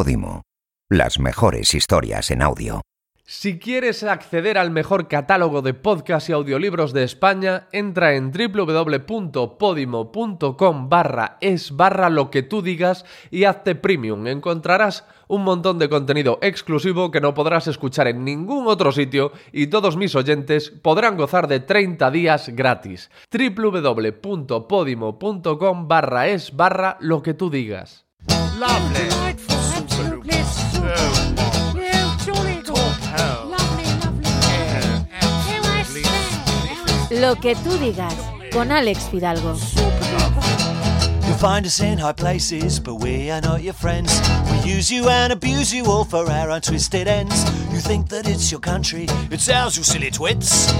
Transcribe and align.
Podimo. 0.00 0.40
Las 0.88 1.18
mejores 1.18 1.74
historias 1.74 2.30
en 2.30 2.40
audio. 2.40 2.80
Si 3.26 3.58
quieres 3.58 4.02
acceder 4.02 4.56
al 4.56 4.70
mejor 4.70 5.08
catálogo 5.08 5.60
de 5.60 5.74
podcasts 5.74 6.30
y 6.30 6.32
audiolibros 6.32 6.94
de 6.94 7.04
España, 7.04 7.68
entra 7.70 8.14
en 8.14 8.32
www.podimo.com 8.32 10.88
barra 10.88 11.36
es 11.42 11.76
barra 11.76 12.08
lo 12.08 12.30
que 12.30 12.42
tú 12.42 12.62
digas 12.62 13.04
y 13.30 13.44
hazte 13.44 13.74
premium. 13.74 14.26
Encontrarás 14.26 15.04
un 15.28 15.44
montón 15.44 15.78
de 15.78 15.90
contenido 15.90 16.38
exclusivo 16.40 17.10
que 17.10 17.20
no 17.20 17.34
podrás 17.34 17.66
escuchar 17.66 18.08
en 18.08 18.24
ningún 18.24 18.68
otro 18.68 18.92
sitio 18.92 19.32
y 19.52 19.66
todos 19.66 19.98
mis 19.98 20.14
oyentes 20.14 20.70
podrán 20.70 21.18
gozar 21.18 21.46
de 21.46 21.60
30 21.60 22.10
días 22.10 22.48
gratis. 22.48 23.10
www.podimo.com 23.30 25.88
barra 25.88 26.28
es 26.28 26.56
barra 26.56 26.96
lo 27.00 27.22
que 27.22 27.34
tú 27.34 27.50
digas. 27.50 28.06
Lo 37.20 37.36
que 37.36 37.54
tú 37.54 37.76
digas 37.76 38.14
con 38.50 38.72
Alex 38.72 39.10
Fidalgo. 39.10 39.54
You'll 41.26 41.36
find 41.36 41.66
us 41.66 41.80
in 41.80 41.98
high 41.98 42.14
places, 42.14 42.80
but 42.80 42.94
we 42.94 43.30
are 43.30 43.42
not 43.42 43.62
your 43.62 43.74
friends. 43.74 44.18
We 44.50 44.70
use 44.76 44.90
you 44.90 45.06
and 45.10 45.30
abuse 45.30 45.70
you 45.70 45.84
all 45.84 46.04
for 46.04 46.30
our 46.30 46.50
own 46.50 46.62
twisted 46.62 47.06
ends. 47.06 47.44
You 47.70 47.80
think 47.80 48.08
that 48.08 48.26
it's 48.26 48.50
your 48.50 48.60
country, 48.60 49.06
it's 49.30 49.50
ours, 49.50 49.76
you 49.76 49.84
silly 49.84 50.10
twits. 50.10 50.72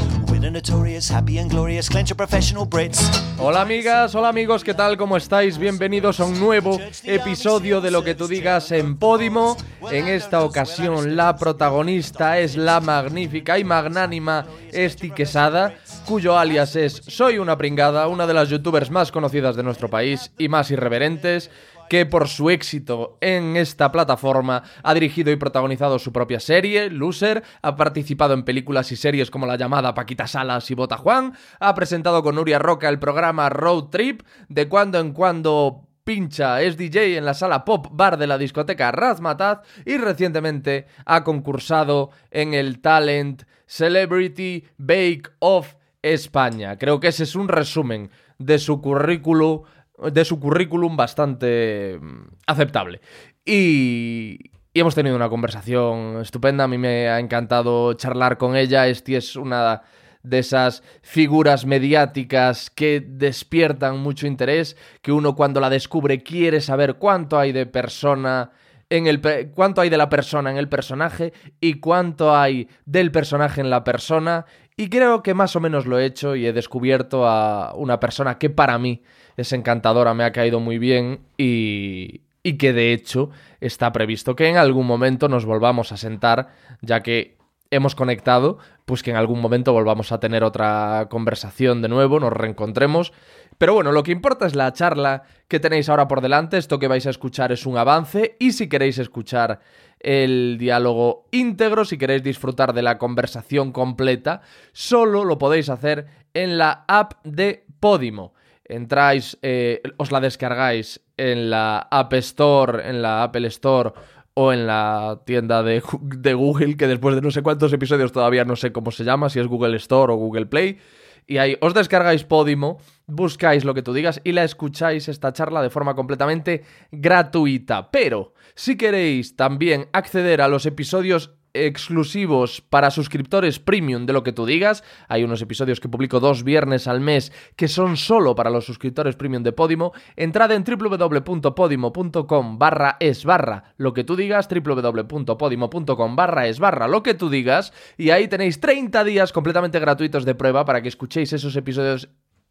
Hola 3.39 3.61
amigas, 3.61 4.15
hola 4.15 4.30
amigos, 4.30 4.65
¿qué 4.65 4.73
tal? 4.73 4.97
¿Cómo 4.97 5.19
estáis? 5.19 5.59
Bienvenidos 5.59 6.19
a 6.19 6.25
un 6.25 6.41
nuevo 6.41 6.79
episodio 7.05 7.83
de 7.83 7.91
Lo 7.91 8.02
que 8.02 8.15
tú 8.15 8.27
digas 8.27 8.73
en 8.73 8.96
Podimo. 8.96 9.59
En 9.91 10.09
esta 10.09 10.43
ocasión 10.43 11.15
la 11.15 11.37
protagonista 11.37 12.38
es 12.38 12.57
la 12.57 12.80
magnífica 12.80 13.59
y 13.59 13.65
magnánima 13.65 14.46
Esti 14.73 15.11
Quesada, 15.11 15.74
cuyo 16.07 16.38
alias 16.38 16.74
es 16.74 17.02
Soy 17.07 17.37
una 17.37 17.59
pringada, 17.59 18.09
una 18.09 18.27
de 18.27 18.33
las 18.33 18.49
youtubers 18.49 18.91
más 18.91 19.13
conocidas 19.13 19.57
de 19.57 19.63
nuestro 19.63 19.91
país 19.91 20.33
y 20.38 20.49
más 20.49 20.71
irreverentes 20.71 21.51
que 21.91 22.07
por 22.07 22.29
su 22.29 22.51
éxito 22.51 23.19
en 23.21 23.57
esta 23.57 23.91
plataforma 23.91 24.63
ha 24.85 24.95
dirigido 24.95 25.33
y 25.33 25.37
protagonizado 25.37 25.99
su 25.99 26.13
propia 26.13 26.38
serie, 26.38 26.88
Loser, 26.88 27.43
ha 27.63 27.74
participado 27.74 28.33
en 28.33 28.45
películas 28.45 28.93
y 28.93 28.96
series 28.96 29.29
como 29.29 29.45
La 29.45 29.57
llamada 29.57 29.93
Paquita 29.93 30.29
Salas 30.29 30.71
y 30.71 30.74
Bota 30.74 30.96
Juan, 30.96 31.35
ha 31.59 31.74
presentado 31.74 32.23
con 32.23 32.37
Nuria 32.37 32.61
Roca 32.61 32.88
el 32.88 33.01
programa 33.01 33.49
Road 33.49 33.87
Trip, 33.91 34.23
de 34.49 34.68
cuando 34.68 35.01
en 35.01 35.13
cuando 35.13 35.88
pincha, 36.05 36.63
es 36.63 36.77
DJ 36.77 37.16
en 37.16 37.24
la 37.24 37.35
sala 37.35 37.65
Pop 37.65 37.88
Bar 37.91 38.18
de 38.18 38.29
la 38.29 38.38
discoteca 38.38 38.93
Razmataz 38.93 39.63
y 39.85 39.96
recientemente 39.96 40.87
ha 41.07 41.24
concursado 41.24 42.11
en 42.30 42.55
el 42.55 42.80
Talent 42.80 43.43
Celebrity 43.66 44.65
Bake 44.79 45.29
Off 45.41 45.74
España. 46.02 46.79
Creo 46.79 47.01
que 47.01 47.09
ese 47.09 47.24
es 47.24 47.35
un 47.35 47.49
resumen 47.49 48.13
de 48.38 48.59
su 48.59 48.80
currículum 48.80 49.63
de 50.12 50.24
su 50.24 50.38
currículum 50.40 50.96
bastante 50.96 51.98
mm, 52.01 52.23
aceptable. 52.46 53.01
Y, 53.45 54.38
y 54.73 54.80
hemos 54.80 54.95
tenido 54.95 55.16
una 55.16 55.29
conversación 55.29 56.20
estupenda, 56.20 56.65
a 56.65 56.68
mí 56.68 56.79
me 56.79 57.09
ha 57.09 57.18
encantado 57.18 57.95
charlar 57.95 58.38
con 58.38 58.56
ella, 58.56 58.87
Esti 58.87 59.16
es 59.16 59.37
una 59.37 59.82
de 60.23 60.38
esas 60.38 60.82
figuras 61.02 61.65
mediáticas 61.65 62.71
que 62.71 63.01
despiertan 63.01 63.98
mucho 63.98 64.26
interés, 64.26 64.76
que 65.03 65.12
uno 65.12 65.34
cuando 65.34 65.60
la 65.60 65.71
descubre 65.71 66.22
quiere 66.22 66.60
saber 66.60 66.97
cuánto 66.97 67.38
hay 67.38 67.53
de 67.53 67.66
persona 67.66 68.50
en 68.91 69.06
el 69.06 69.21
cuánto 69.54 69.81
hay 69.81 69.88
de 69.88 69.97
la 69.97 70.09
persona 70.09 70.50
en 70.50 70.56
el 70.56 70.69
personaje 70.69 71.32
y 71.60 71.75
cuánto 71.75 72.37
hay 72.37 72.69
del 72.84 73.12
personaje 73.12 73.60
en 73.60 73.71
la 73.71 73.84
persona. 73.84 74.47
Y 74.77 74.89
creo 74.89 75.22
que 75.22 75.34
más 75.34 75.55
o 75.56 75.60
menos 75.60 75.87
lo 75.87 75.99
he 75.99 76.05
hecho 76.05 76.34
y 76.34 76.47
he 76.47 76.53
descubierto 76.53 77.27
a 77.27 77.72
una 77.75 78.00
persona 78.00 78.39
que 78.39 78.50
para 78.50 78.78
mí 78.78 79.03
es 79.41 79.53
encantadora, 79.53 80.15
me 80.15 80.25
ha 80.25 80.33
caído 80.33 80.61
muy 80.61 80.78
bien 80.78 81.21
y, 81.37 82.23
que 82.59 82.73
de 82.73 82.93
hecho 82.93 83.31
está 83.61 83.93
previsto 83.93 84.34
que 84.37 84.49
en 84.49 84.56
algún 84.56 84.87
momento 84.87 85.28
nos 85.28 85.45
volvamos 85.45 85.93
a 85.93 85.97
sentar, 85.97 86.49
ya 86.81 87.03
que 87.03 87.37
hemos 87.71 87.95
conectado, 87.95 88.59
pues 88.84 89.03
que 89.03 89.11
en 89.11 89.17
algún 89.17 89.41
momento 89.41 89.73
volvamos 89.73 90.11
a 90.11 90.19
tener 90.19 90.43
otra 90.43 91.06
conversación 91.11 91.83
de 91.83 91.89
nuevo, 91.89 92.19
nos 92.19 92.33
reencontremos. 92.33 93.12
Pero 93.59 93.75
bueno, 93.75 93.93
lo 93.93 94.03
que 94.03 94.12
importa 94.12 94.47
es 94.47 94.55
la 94.55 94.73
charla 94.73 95.23
que 95.47 95.61
tenéis 95.61 95.89
ahora 95.89 96.09
por 96.09 96.21
delante. 96.21 96.57
Esto 96.57 96.78
que 96.78 96.89
vais 96.89 97.07
a 97.07 97.11
escuchar 97.11 97.53
es 97.53 97.67
un 97.67 97.77
avance 97.77 98.37
y 98.41 98.53
si 98.53 98.69
queréis 98.69 98.99
escuchar 98.99 99.61
el 100.01 100.57
diálogo 100.59 101.27
íntegro, 101.31 101.84
si 101.84 101.99
queréis 101.99 102.22
disfrutar 102.22 102.72
de 102.72 102.83
la 102.83 102.99
conversación 102.99 103.71
completa, 103.71 104.41
solo 104.72 105.25
lo 105.25 105.39
podéis 105.39 105.69
hacer 105.69 106.07
en 106.33 106.59
la 106.59 106.84
app 106.89 107.25
de 107.25 107.67
Podimo. 107.78 108.33
Entráis, 108.71 109.37
eh, 109.43 109.83
os 109.97 110.13
la 110.13 110.21
descargáis 110.21 111.01
en 111.17 111.51
la 111.51 111.89
App 111.91 112.13
Store, 112.15 112.89
en 112.89 113.03
la 113.03 113.25
Apple 113.25 113.49
Store 113.49 113.93
o 114.35 114.53
en 114.53 114.67
la 114.67 115.23
tienda 115.27 115.63
de, 115.65 115.83
de 116.01 116.35
Google, 116.35 116.77
que 116.77 116.87
después 116.87 117.17
de 117.17 117.21
no 117.21 117.33
sé 117.33 117.43
cuántos 117.43 117.73
episodios 117.73 118.13
todavía 118.13 118.45
no 118.45 118.55
sé 118.55 118.71
cómo 118.71 118.93
se 118.93 119.03
llama, 119.03 119.29
si 119.29 119.41
es 119.41 119.49
Google 119.49 119.77
Store 119.77 120.13
o 120.13 120.17
Google 120.17 120.47
Play. 120.47 120.79
Y 121.27 121.39
ahí 121.39 121.57
os 121.61 121.75
descargáis 121.75 122.25
Podimo, 122.25 122.79
buscáis 123.07 123.65
lo 123.65 123.75
que 123.75 123.83
tú 123.83 123.93
digas 123.93 124.21
y 124.25 124.33
la 124.33 124.45
escucháis 124.45 125.09
esta 125.09 125.33
charla 125.33 125.63
de 125.63 125.71
forma 125.71 125.95
completamente 125.95 126.63
gratuita. 126.91 127.91
Pero 127.91 128.35
si 128.55 128.77
queréis 128.77 129.37
también 129.37 129.89
acceder 129.93 130.41
a 130.43 130.49
los 130.49 130.67
episodios 130.67 131.35
exclusivos 131.55 132.61
para 132.61 132.91
suscriptores 132.91 133.59
premium 133.59 134.06
de 134.06 134.12
lo 134.12 134.22
que 134.22 134.33
tú 134.33 134.47
digas. 134.47 134.84
Hay 135.09 135.25
unos 135.25 135.43
episodios 135.43 135.81
que 135.81 135.88
publico 135.88 136.21
dos 136.21 136.44
viernes 136.44 136.87
al 136.87 137.00
mes 137.00 137.33
que 137.56 137.69
son 137.69 137.97
solo 137.97 138.34
para 138.34 138.50
los 138.50 138.65
suscriptores 138.65 139.16
premium 139.16 139.43
de 139.43 139.53
Podimo. 139.53 139.93
Entrad 140.16 140.53
en 140.53 140.65
www.podimo.com 140.65 142.59
barra 142.59 142.97
es 143.00 143.25
barra 143.25 143.75
lo 143.77 143.94
que 143.94 144.05
tú 144.05 144.16
digas, 144.16 144.49
www.podimo.com 144.49 146.16
barra 146.16 146.47
es 146.49 146.59
barra 146.59 146.89
lo 146.89 147.03
que 147.03 147.15
tú 147.15 147.31
digas 147.31 147.72
y 147.97 148.10
ahí 148.10 148.28
tenéis 148.28 148.60
30 148.60 149.05
días 149.05 149.33
completamente 149.33 149.78
gratuitos 149.78 150.25
de 150.25 150.34
prueba 150.34 150.65
para 150.65 150.83
que 150.83 150.89
escuchéis 150.89 151.33
esos 151.33 151.56
episodios 151.56 152.09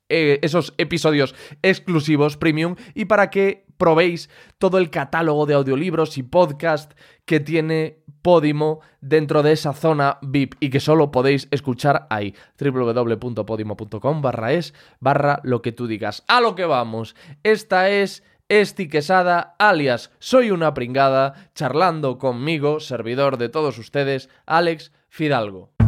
eh, 0.09 0.39
esos 0.41 0.73
episodios 0.77 1.35
exclusivos 1.61 2.37
premium 2.37 2.75
y 2.93 3.05
para 3.05 3.29
que 3.29 3.65
probéis 3.77 4.29
todo 4.57 4.77
el 4.77 4.89
catálogo 4.89 5.45
de 5.45 5.53
audiolibros 5.53 6.17
y 6.17 6.23
podcast 6.23 6.91
que 7.25 7.39
tiene 7.39 7.99
Podimo 8.21 8.81
dentro 8.99 9.43
de 9.43 9.53
esa 9.53 9.71
zona 9.73 10.17
VIP 10.21 10.55
y 10.59 10.69
que 10.69 10.81
solo 10.81 11.09
podéis 11.09 11.47
escuchar 11.51 12.05
ahí 12.09 12.35
www.podimo.com 12.59 14.21
barra 14.21 14.51
es 14.51 14.73
barra 14.99 15.39
lo 15.43 15.61
que 15.61 15.71
tú 15.71 15.87
digas 15.87 16.25
a 16.27 16.41
lo 16.41 16.53
que 16.55 16.65
vamos 16.65 17.15
esta 17.43 17.89
es 17.89 18.23
Esti 18.49 18.89
Quesada, 18.89 19.55
alias 19.59 20.11
Soy 20.17 20.49
una 20.49 20.73
pringada, 20.73 21.51
charlando 21.53 22.17
conmigo, 22.17 22.79
servidor 22.79 23.37
de 23.37 23.47
todos 23.47 23.77
ustedes, 23.77 24.27
Alex 24.47 24.91
Fidalgo. 25.07 25.78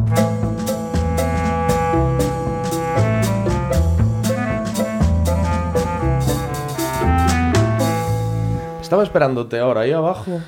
Estaba 8.91 9.03
esperándote 9.03 9.57
ahora 9.57 9.81
ahí 9.81 9.93
abajo. 9.93 10.41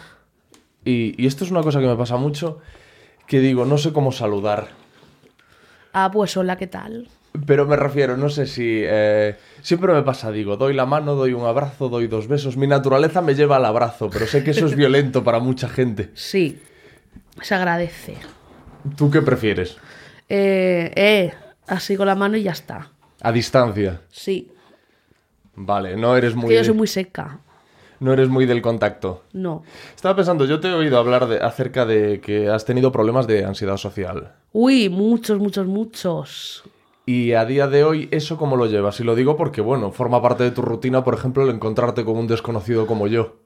Y, 0.84 1.16
y 1.18 1.28
esto 1.28 1.46
es 1.46 1.52
una 1.52 1.62
cosa 1.62 1.80
que 1.80 1.88
me 1.88 1.96
pasa 1.96 2.18
mucho. 2.18 2.59
Que 3.26 3.40
digo, 3.40 3.64
no 3.64 3.78
sé 3.78 3.94
cómo 3.94 4.12
saludar. 4.12 4.68
Ah, 5.94 6.12
pues 6.12 6.36
hola, 6.36 6.58
¿qué 6.58 6.68
tal? 6.68 7.08
Pero 7.46 7.66
me 7.66 7.78
refiero, 7.78 8.18
no 8.18 8.28
sé 8.28 8.46
si... 8.46 8.82
eh, 8.84 9.38
siempre 9.62 9.94
me 9.94 10.03
pasa, 10.03 10.30
digo, 10.30 10.58
doy 10.58 10.73
la 10.73 10.85
mano, 10.85 11.16
doy 11.16 11.32
un 11.32 11.46
abrazo, 11.46 11.88
doy 11.88 12.08
dos 12.08 12.28
besos. 12.28 12.58
Mi 12.58 12.67
naturaleza 12.67 13.22
me 13.22 13.34
lleva 13.34 13.56
al 13.56 13.64
abrazo, 13.64 14.09
pero 14.12 14.28
sé 14.28 14.44
que 14.44 14.52
eso 14.52 14.66
es 14.66 14.76
violento 14.76 15.23
para 15.23 15.40
mucha 15.40 15.70
gente. 15.70 16.12
Sí, 16.14 16.62
se 17.41 17.56
agradece. 17.56 18.17
¿Tú 18.97 19.09
qué 19.09 19.22
prefieres? 19.22 19.78
Eh, 20.28 20.91
eh, 20.97 21.34
así 21.67 21.96
con 21.96 22.08
la 22.08 22.16
mano 22.16 22.35
y 22.35 22.44
ya 22.44 22.52
está. 22.52 22.91
A 23.22 23.32
distancia. 23.32 24.02
Sí, 24.12 24.52
Vale, 25.56 25.96
no 25.96 26.17
eres 26.17 26.35
muy... 26.35 26.50
que 26.50 26.56
yo 26.56 26.64
soy 26.66 26.73
muy 26.73 26.88
seca. 26.88 27.40
No 28.03 28.11
eres 28.11 28.28
muy 28.28 28.46
del 28.46 28.61
contacto. 28.61 29.23
No. 29.32 29.64
Estaba 29.96 30.14
pensando, 30.14 30.44
yo 30.44 30.59
te 30.59 30.67
he 30.67 30.73
oído 30.73 30.97
hablar 30.97 31.26
de, 31.26 31.38
acerca 31.38 31.85
de 31.85 32.20
que 32.20 32.50
has 32.50 32.66
tenido 32.66 32.91
problemas 32.91 33.28
de 33.28 33.46
ansiedad 33.46 33.78
social. 33.78 34.34
Uy, 34.52 34.90
muchos, 34.90 35.40
muchos, 35.40 35.67
muchos. 35.67 36.64
Y 37.05 37.32
a 37.32 37.46
día 37.46 37.67
de 37.67 37.85
hoy, 37.85 38.09
¿eso 38.11 38.35
cómo 38.35 38.58
lo 38.58 38.66
llevas? 38.66 39.00
Y 39.00 39.05
lo 39.05 39.16
digo 39.16 39.38
porque, 39.38 39.61
bueno, 39.61 39.94
forma 39.94 40.22
parte 40.22 40.44
de 40.44 40.52
tu 40.52 40.61
rutina, 40.61 41.05
por 41.05 41.14
ejemplo, 41.14 41.44
el 41.44 41.55
encontrarte 41.55 42.03
con 42.03 42.17
un 42.17 42.28
desconocido 42.28 42.88
como 42.88 43.08
yo. 43.08 43.38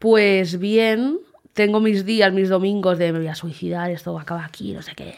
Pues 0.00 0.58
bien, 0.58 1.20
tengo 1.52 1.78
mis 1.78 2.04
días, 2.04 2.32
mis 2.32 2.48
domingos 2.48 2.98
de 2.98 3.12
me 3.12 3.20
voy 3.20 3.28
a 3.28 3.36
suicidar, 3.36 3.92
esto 3.92 4.18
acaba 4.18 4.44
aquí, 4.44 4.72
no 4.72 4.82
sé 4.82 4.96
qué. 4.96 5.14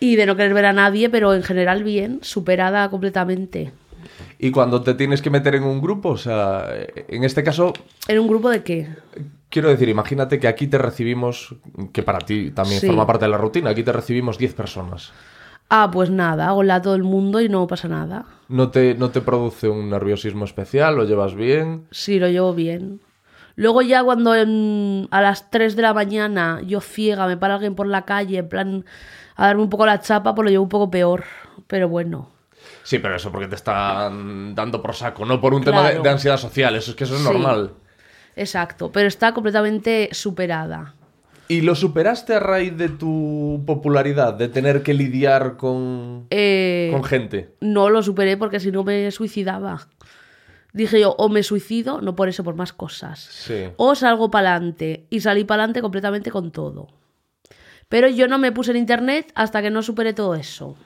Y 0.00 0.16
de 0.16 0.24
no 0.24 0.34
querer 0.34 0.54
ver 0.54 0.64
a 0.64 0.72
nadie, 0.72 1.10
pero 1.10 1.34
en 1.34 1.42
general 1.42 1.84
bien, 1.84 2.20
superada 2.22 2.88
completamente. 2.88 3.72
Y 4.38 4.50
cuando 4.50 4.82
te 4.82 4.94
tienes 4.94 5.22
que 5.22 5.30
meter 5.30 5.54
en 5.54 5.62
un 5.64 5.80
grupo, 5.80 6.10
o 6.10 6.16
sea, 6.16 6.66
en 7.08 7.24
este 7.24 7.42
caso, 7.42 7.72
¿En 8.08 8.18
un 8.18 8.28
grupo 8.28 8.50
de 8.50 8.62
qué? 8.62 8.88
Quiero 9.48 9.68
decir, 9.70 9.88
imagínate 9.88 10.38
que 10.38 10.48
aquí 10.48 10.66
te 10.66 10.76
recibimos, 10.78 11.54
que 11.92 12.02
para 12.02 12.18
ti 12.18 12.50
también 12.50 12.80
Sí. 12.80 12.86
forma 12.86 13.06
parte 13.06 13.24
de 13.24 13.30
la 13.30 13.38
rutina, 13.38 13.70
aquí 13.70 13.82
te 13.82 13.92
recibimos 13.92 14.36
10 14.38 14.52
personas. 14.54 15.12
Ah, 15.70 15.88
pues 15.92 16.10
nada, 16.10 16.52
hola 16.52 16.76
a 16.76 16.82
todo 16.82 16.94
el 16.94 17.02
mundo 17.02 17.40
y 17.40 17.48
no 17.48 17.66
pasa 17.66 17.88
nada. 17.88 18.24
¿No 18.48 18.70
te, 18.70 18.94
¿No 18.94 19.10
te 19.10 19.20
produce 19.20 19.68
un 19.68 19.88
nerviosismo 19.90 20.44
especial? 20.44 20.96
¿Lo 20.96 21.04
llevas 21.04 21.34
bien? 21.34 21.86
Sí, 21.90 22.18
lo 22.20 22.28
llevo 22.28 22.54
bien. 22.54 23.00
Luego 23.56 23.80
ya 23.82 24.04
cuando 24.04 24.34
en- 24.34 25.08
a 25.10 25.22
las 25.22 25.50
3 25.50 25.74
de 25.76 25.82
la 25.82 25.94
mañana 25.94 26.60
yo 26.64 26.80
ciega, 26.80 27.26
me 27.26 27.36
para 27.38 27.54
alguien 27.54 27.74
por 27.74 27.86
la 27.86 28.04
calle, 28.04 28.38
en 28.38 28.48
plan 28.48 28.84
a 29.34 29.46
darme 29.46 29.62
un 29.62 29.70
poco 29.70 29.86
la 29.86 30.00
chapa, 30.00 30.34
pues 30.34 30.44
lo 30.44 30.50
llevo 30.50 30.64
un 30.64 30.68
poco 30.68 30.90
peor. 30.90 31.24
Pero 31.66 31.88
bueno. 31.88 32.30
Sí, 32.86 33.00
pero 33.00 33.16
eso 33.16 33.32
porque 33.32 33.48
te 33.48 33.56
están 33.56 34.54
dando 34.54 34.80
por 34.80 34.94
saco, 34.94 35.24
no 35.24 35.40
por 35.40 35.52
un 35.54 35.64
tema 35.64 35.90
de, 35.90 36.08
ansiedad 36.08 36.36
social, 36.36 36.76
eso 36.76 36.92
es 36.92 36.96
que 36.96 37.02
eso 37.02 37.16
es 37.16 37.20
Sí. 37.20 37.26
normal. 37.26 37.72
Exacto, 38.36 38.92
pero 38.92 39.08
está 39.08 39.34
completamente 39.34 40.08
superada. 40.12 40.94
¿Y 41.48 41.62
lo 41.62 41.74
superaste 41.74 42.34
a 42.34 42.38
raíz 42.38 42.76
de 42.76 42.88
tu 42.88 43.64
popularidad, 43.66 44.34
de 44.34 44.46
tener 44.46 44.84
que 44.84 44.94
lidiar 44.94 45.56
con, 45.56 46.28
Eh, 46.30 46.90
con 46.92 47.02
gente? 47.02 47.50
no 47.60 47.90
lo 47.90 48.04
superé 48.04 48.36
porque 48.36 48.60
si 48.60 48.70
no 48.70 48.84
me 48.84 49.10
suicidaba. 49.10 49.88
Dije 50.72 51.00
yo, 51.00 51.10
o 51.18 51.28
me 51.28 51.42
suicido, 51.42 52.00
no 52.00 52.14
por 52.14 52.28
eso, 52.28 52.44
por 52.44 52.54
más 52.54 52.72
cosas. 52.72 53.18
Sí. 53.18 53.64
O 53.78 53.96
salgo 53.96 54.30
para 54.30 54.52
adelante. 54.54 55.06
Y 55.10 55.22
salí 55.22 55.42
para 55.42 55.62
adelante 55.64 55.80
completamente 55.82 56.30
con 56.30 56.52
todo. 56.52 56.86
Pero 57.88 58.06
yo 58.08 58.28
no 58.28 58.38
me 58.38 58.52
puse 58.52 58.70
en 58.70 58.76
internet 58.76 59.32
hasta 59.34 59.60
que 59.60 59.70
no 59.70 59.82
superé 59.82 60.12
todo 60.12 60.36
eso. 60.36 60.76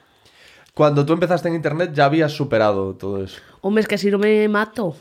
Cuando 0.75 1.05
tú 1.05 1.13
empezaste 1.13 1.49
en 1.49 1.55
internet 1.55 1.93
ya 1.93 2.07
habías 2.07 2.33
superado 2.33 2.95
todo 2.95 3.23
eso. 3.23 3.41
Hombre, 3.61 3.83
es 3.83 3.89
que 3.89 3.99
si 3.99 4.11
no 4.11 4.19
me 4.19 4.49
mato. 4.49 4.97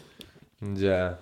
Ya. 0.61 1.19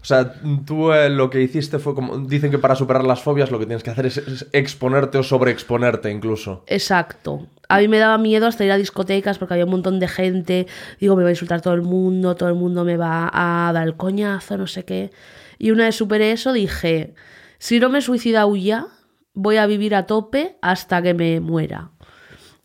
O 0.00 0.04
sea, 0.04 0.34
tú 0.66 0.92
eh, 0.92 1.08
lo 1.08 1.30
que 1.30 1.40
hiciste 1.40 1.78
fue 1.78 1.94
como... 1.94 2.18
Dicen 2.18 2.50
que 2.50 2.58
para 2.58 2.74
superar 2.74 3.04
las 3.04 3.22
fobias 3.22 3.52
lo 3.52 3.60
que 3.60 3.66
tienes 3.66 3.84
que 3.84 3.90
hacer 3.90 4.06
es, 4.06 4.18
es 4.18 4.48
exponerte 4.52 5.18
o 5.18 5.22
sobreexponerte 5.22 6.10
incluso. 6.10 6.64
Exacto. 6.66 7.46
A 7.68 7.78
mí 7.78 7.86
me 7.86 7.98
daba 7.98 8.18
miedo 8.18 8.48
hasta 8.48 8.64
ir 8.64 8.72
a 8.72 8.76
discotecas 8.76 9.38
porque 9.38 9.54
había 9.54 9.64
un 9.64 9.70
montón 9.70 10.00
de 10.00 10.08
gente. 10.08 10.66
Digo, 10.98 11.14
me 11.14 11.22
va 11.22 11.28
a 11.28 11.32
insultar 11.32 11.60
todo 11.60 11.74
el 11.74 11.82
mundo, 11.82 12.34
todo 12.34 12.48
el 12.48 12.56
mundo 12.56 12.84
me 12.84 12.96
va 12.96 13.30
a 13.32 13.72
dar 13.72 13.86
el 13.86 13.96
coñazo, 13.96 14.58
no 14.58 14.66
sé 14.66 14.84
qué. 14.84 15.12
Y 15.58 15.70
una 15.70 15.84
vez 15.84 15.94
superé 15.94 16.32
eso, 16.32 16.52
dije, 16.52 17.14
si 17.58 17.78
no 17.78 17.88
me 17.88 18.00
he 18.00 18.02
suicidado 18.02 18.56
ya, 18.56 18.88
voy 19.34 19.56
a 19.56 19.66
vivir 19.66 19.94
a 19.94 20.06
tope 20.06 20.56
hasta 20.60 21.00
que 21.00 21.14
me 21.14 21.38
muera. 21.38 21.91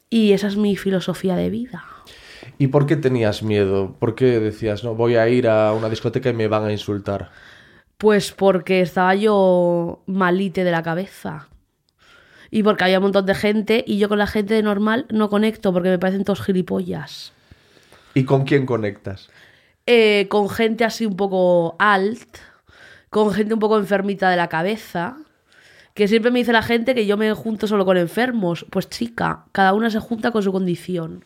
Y 0.10 0.32
esa 0.32 0.48
es 0.48 0.58
mi 0.58 0.76
filosofía 0.76 1.36
de 1.36 1.50
vida. 1.50 1.86
¿Y 2.58 2.68
por 2.68 2.86
qué 2.86 2.96
tenías 2.96 3.44
miedo? 3.44 3.96
¿Por 4.00 4.16
qué 4.16 4.40
decías, 4.40 4.84
no, 4.84 4.96
voy 4.96 5.16
a 5.16 5.28
ir 5.30 5.48
a 5.48 5.74
una 5.74 5.90
discoteca 5.90 6.30
y 6.30 6.34
me 6.34 6.48
van 6.48 6.66
a 6.66 6.72
insultar? 6.72 7.30
Pues 7.98 8.32
porque 8.32 8.82
estaba 8.82 9.16
yo 9.16 10.04
malite 10.06 10.64
de 10.64 10.72
la 10.72 10.84
cabeza. 10.84 11.50
Y 12.50 12.64
porque 12.64 12.86
había 12.86 13.00
un 13.00 13.04
montón 13.04 13.26
de 13.26 13.36
gente 13.36 13.84
y 13.86 13.98
yo 13.98 14.08
con 14.08 14.20
la 14.20 14.28
gente 14.28 14.54
de 14.54 14.64
normal 14.64 15.06
no 15.10 15.30
conecto 15.30 15.74
porque 15.74 15.90
me 15.90 16.00
parecen 16.00 16.24
todos 16.24 16.42
gilipollas. 16.42 17.34
¿Y 18.14 18.24
con 18.24 18.46
quién 18.46 18.66
conectas? 18.66 19.30
eh, 19.88 20.28
con 20.30 20.50
gente 20.50 20.84
así 20.84 21.06
un 21.06 21.16
poco 21.16 21.76
alt, 21.80 22.38
con 23.10 23.32
gente 23.32 23.54
un 23.54 23.60
poco 23.60 23.78
enfermita 23.78 24.30
de 24.30 24.36
la 24.36 24.50
cabeza, 24.50 25.18
que 25.98 26.08
siempre 26.08 26.30
me 26.30 26.38
dice 26.38 26.54
la 26.54 26.62
gente 26.62 26.94
que 26.94 27.08
yo 27.08 27.18
me 27.18 27.34
junto 27.34 27.66
solo 27.66 27.84
con 27.84 27.98
enfermos. 27.98 28.68
Pues 28.70 28.88
chica, 28.88 29.46
cada 29.52 29.74
una 29.74 29.90
se 29.90 30.00
junta 30.00 30.30
con 30.30 30.44
su 30.44 30.52
condición. 30.52 31.26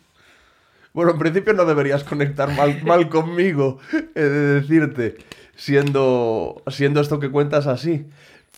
Bueno, 0.94 1.12
en 1.12 1.18
principio 1.18 1.52
no 1.52 1.66
deberías 1.66 2.04
conectar 2.04 2.56
mal, 2.56 2.82
mal 2.82 3.08
conmigo, 3.10 3.80
he 4.14 4.22
de 4.22 4.60
decirte, 4.60 5.18
siendo, 5.56 6.62
siendo 6.68 7.02
esto 7.02 7.20
que 7.20 7.30
cuentas 7.30 7.66
así. 7.66 8.06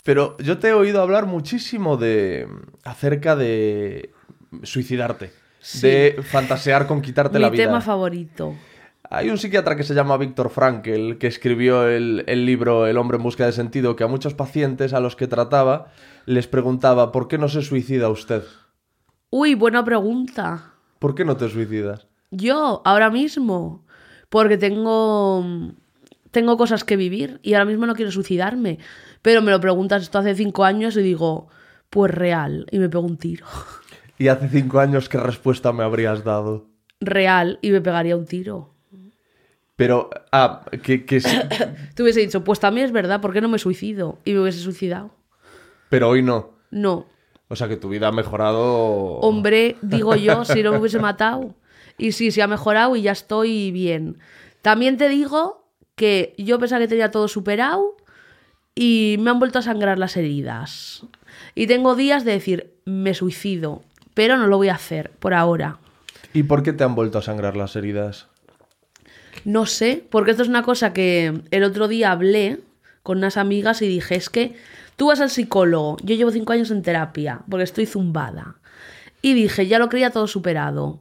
Pero 0.04 0.36
yo 0.38 0.58
te 0.58 0.68
he 0.68 0.72
oído 0.72 1.02
hablar 1.02 1.26
muchísimo 1.26 1.96
de 1.96 2.46
acerca 2.84 3.34
de 3.34 4.10
suicidarte, 4.62 5.32
de 5.82 6.22
fantasear 6.22 6.86
con 6.86 7.02
quitarte 7.02 7.38
Mi 7.38 7.42
la 7.42 7.50
vida. 7.50 7.64
tema 7.64 7.80
favorito. 7.80 8.54
Hay 9.10 9.30
un 9.30 9.38
psiquiatra 9.38 9.76
que 9.76 9.84
se 9.84 9.94
llama 9.94 10.16
Víctor 10.16 10.50
Frankl 10.50 11.18
que 11.18 11.26
escribió 11.26 11.86
el, 11.86 12.24
el 12.26 12.46
libro 12.46 12.86
El 12.86 12.96
hombre 12.96 13.18
en 13.18 13.22
busca 13.22 13.44
de 13.46 13.52
sentido, 13.52 13.96
que 13.96 14.04
a 14.04 14.08
muchos 14.08 14.34
pacientes 14.34 14.92
a 14.94 15.00
los 15.00 15.14
que 15.14 15.26
trataba 15.26 15.92
les 16.26 16.46
preguntaba 16.46 17.12
¿por 17.12 17.28
qué 17.28 17.38
no 17.38 17.48
se 17.48 17.62
suicida 17.62 18.08
usted? 18.08 18.44
Uy, 19.30 19.54
buena 19.54 19.84
pregunta. 19.84 20.74
¿Por 20.98 21.14
qué 21.14 21.24
no 21.24 21.36
te 21.36 21.48
suicidas? 21.48 22.06
Yo, 22.30 22.82
ahora 22.84 23.10
mismo, 23.10 23.84
porque 24.28 24.56
tengo, 24.56 25.44
tengo 26.30 26.56
cosas 26.56 26.84
que 26.84 26.96
vivir 26.96 27.40
y 27.42 27.54
ahora 27.54 27.66
mismo 27.66 27.86
no 27.86 27.94
quiero 27.94 28.10
suicidarme. 28.10 28.78
Pero 29.22 29.42
me 29.42 29.50
lo 29.50 29.60
preguntas 29.60 30.02
esto 30.02 30.18
hace 30.18 30.34
cinco 30.34 30.64
años 30.64 30.96
y 30.96 31.02
digo, 31.02 31.48
pues 31.90 32.10
real, 32.12 32.66
y 32.70 32.78
me 32.78 32.88
pego 32.88 33.04
un 33.04 33.18
tiro. 33.18 33.46
Y 34.16 34.28
hace 34.28 34.48
cinco 34.48 34.78
años, 34.78 35.08
¿qué 35.08 35.18
respuesta 35.18 35.72
me 35.72 35.82
habrías 35.82 36.22
dado? 36.22 36.68
Real, 37.00 37.58
y 37.62 37.70
me 37.72 37.80
pegaría 37.80 38.16
un 38.16 38.26
tiro. 38.26 38.73
Pero, 39.76 40.10
ah, 40.30 40.64
que, 40.82 41.04
que 41.04 41.20
sí, 41.20 41.36
Te 41.94 42.02
hubiese 42.02 42.20
dicho, 42.20 42.44
pues 42.44 42.60
también 42.60 42.86
es 42.86 42.92
verdad, 42.92 43.20
¿por 43.20 43.32
qué 43.32 43.40
no 43.40 43.48
me 43.48 43.58
suicido? 43.58 44.18
Y 44.24 44.32
me 44.32 44.40
hubiese 44.40 44.60
suicidado. 44.60 45.10
pero 45.88 46.08
hoy 46.08 46.22
no. 46.22 46.50
No. 46.70 47.06
O 47.48 47.56
sea 47.56 47.68
que 47.68 47.76
tu 47.76 47.88
vida 47.88 48.08
ha 48.08 48.12
mejorado. 48.12 48.62
Hombre, 49.20 49.76
digo 49.82 50.14
yo, 50.16 50.44
si 50.44 50.62
no 50.62 50.72
me 50.72 50.78
hubiese 50.78 50.98
matado. 50.98 51.54
Y 51.98 52.12
sí, 52.12 52.30
se 52.30 52.42
ha 52.42 52.48
mejorado 52.48 52.96
y 52.96 53.02
ya 53.02 53.12
estoy 53.12 53.70
bien. 53.70 54.18
También 54.62 54.96
te 54.96 55.08
digo 55.08 55.68
que 55.94 56.34
yo 56.38 56.58
pensaba 56.58 56.80
que 56.80 56.88
tenía 56.88 57.10
todo 57.10 57.28
superado 57.28 57.96
y 58.74 59.16
me 59.20 59.30
han 59.30 59.38
vuelto 59.38 59.58
a 59.58 59.62
sangrar 59.62 59.98
las 59.98 60.16
heridas. 60.16 61.06
Y 61.54 61.66
tengo 61.66 61.94
días 61.94 62.24
de 62.24 62.32
decir, 62.32 62.74
me 62.84 63.14
suicido, 63.14 63.82
pero 64.14 64.36
no 64.36 64.46
lo 64.46 64.56
voy 64.56 64.68
a 64.68 64.74
hacer 64.74 65.10
por 65.20 65.34
ahora. 65.34 65.78
¿Y 66.32 66.44
por 66.44 66.62
qué 66.64 66.72
te 66.72 66.82
han 66.82 66.96
vuelto 66.96 67.18
a 67.18 67.22
sangrar 67.22 67.56
las 67.56 67.76
heridas? 67.76 68.26
No 69.44 69.66
sé, 69.66 70.04
porque 70.10 70.30
esto 70.30 70.42
es 70.42 70.48
una 70.48 70.62
cosa 70.62 70.92
que 70.92 71.42
el 71.50 71.64
otro 71.64 71.88
día 71.88 72.10
hablé 72.12 72.60
con 73.02 73.18
unas 73.18 73.36
amigas 73.36 73.82
y 73.82 73.88
dije, 73.88 74.14
es 74.14 74.30
que 74.30 74.56
tú 74.96 75.08
vas 75.08 75.20
al 75.20 75.30
psicólogo, 75.30 75.96
yo 76.02 76.14
llevo 76.16 76.30
cinco 76.30 76.52
años 76.54 76.70
en 76.70 76.82
terapia, 76.82 77.42
porque 77.50 77.64
estoy 77.64 77.84
zumbada. 77.86 78.56
Y 79.20 79.34
dije, 79.34 79.66
ya 79.66 79.78
lo 79.78 79.88
creía 79.88 80.10
todo 80.10 80.26
superado. 80.26 81.00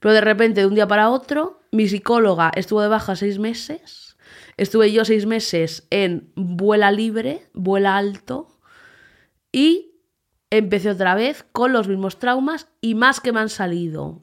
Pero 0.00 0.14
de 0.14 0.20
repente, 0.20 0.60
de 0.62 0.66
un 0.66 0.74
día 0.74 0.86
para 0.88 1.10
otro, 1.10 1.60
mi 1.70 1.88
psicóloga 1.88 2.50
estuvo 2.54 2.80
de 2.82 2.88
baja 2.88 3.14
seis 3.16 3.38
meses, 3.38 4.16
estuve 4.56 4.90
yo 4.92 5.04
seis 5.04 5.26
meses 5.26 5.86
en 5.90 6.30
vuela 6.34 6.90
libre, 6.90 7.46
vuela 7.52 7.96
alto, 7.96 8.58
y 9.52 9.92
empecé 10.50 10.90
otra 10.90 11.14
vez 11.14 11.44
con 11.52 11.72
los 11.72 11.88
mismos 11.88 12.18
traumas 12.18 12.68
y 12.80 12.94
más 12.94 13.20
que 13.20 13.32
me 13.32 13.40
han 13.40 13.48
salido. 13.48 14.22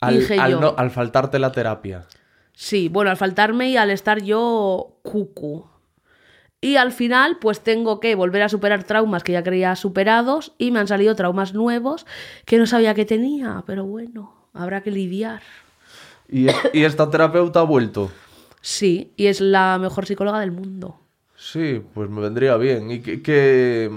Al, 0.00 0.18
dije 0.18 0.38
al 0.38 0.50
yo, 0.52 0.60
no- 0.60 0.74
al 0.76 0.90
faltarte 0.90 1.38
la 1.38 1.52
terapia. 1.52 2.06
Sí, 2.54 2.88
bueno, 2.88 3.10
al 3.10 3.16
faltarme 3.16 3.68
y 3.70 3.76
al 3.76 3.90
estar 3.90 4.22
yo 4.22 4.96
cucu. 5.02 5.66
Y 6.60 6.76
al 6.76 6.92
final, 6.92 7.38
pues 7.40 7.60
tengo 7.60 8.00
que 8.00 8.14
volver 8.14 8.42
a 8.42 8.48
superar 8.48 8.84
traumas 8.84 9.22
que 9.22 9.32
ya 9.32 9.42
creía 9.42 9.76
superados 9.76 10.54
y 10.56 10.70
me 10.70 10.78
han 10.78 10.88
salido 10.88 11.14
traumas 11.14 11.52
nuevos 11.52 12.06
que 12.46 12.56
no 12.58 12.66
sabía 12.66 12.94
que 12.94 13.04
tenía, 13.04 13.62
pero 13.66 13.84
bueno, 13.84 14.32
habrá 14.54 14.82
que 14.82 14.90
lidiar. 14.90 15.42
¿Y, 16.28 16.48
es- 16.48 16.56
y 16.72 16.84
esta 16.84 17.10
terapeuta 17.10 17.60
ha 17.60 17.64
vuelto? 17.64 18.10
Sí, 18.62 19.12
y 19.16 19.26
es 19.26 19.42
la 19.42 19.78
mejor 19.78 20.06
psicóloga 20.06 20.40
del 20.40 20.52
mundo. 20.52 20.98
Sí, 21.36 21.82
pues 21.92 22.08
me 22.08 22.22
vendría 22.22 22.56
bien. 22.56 22.90
¿Y 22.90 23.00
qué, 23.02 23.20
qué- 23.20 23.90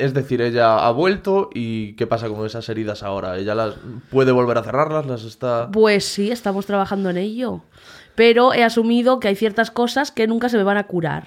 Es 0.00 0.14
decir, 0.14 0.40
ella 0.40 0.78
ha 0.86 0.90
vuelto 0.92 1.50
y 1.54 1.92
¿qué 1.94 2.06
pasa 2.06 2.28
con 2.28 2.44
esas 2.46 2.68
heridas 2.68 3.02
ahora? 3.02 3.36
¿Ella 3.38 3.54
las 3.54 3.74
puede 4.10 4.32
volver 4.32 4.58
a 4.58 4.62
cerrarlas? 4.62 5.06
¿Las 5.06 5.24
está...? 5.24 5.68
Pues 5.72 6.04
sí, 6.04 6.30
estamos 6.30 6.66
trabajando 6.66 7.10
en 7.10 7.18
ello. 7.18 7.62
Pero 8.14 8.52
he 8.54 8.64
asumido 8.64 9.20
que 9.20 9.28
hay 9.28 9.36
ciertas 9.36 9.70
cosas 9.70 10.10
que 10.10 10.26
nunca 10.26 10.48
se 10.48 10.56
me 10.56 10.62
van 10.64 10.76
a 10.78 10.86
curar. 10.86 11.26